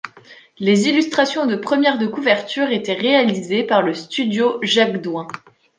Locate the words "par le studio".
3.63-4.57